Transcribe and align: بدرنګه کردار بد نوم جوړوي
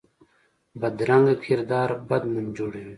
بدرنګه 0.79 1.35
کردار 1.45 1.89
بد 2.09 2.23
نوم 2.33 2.47
جوړوي 2.57 2.89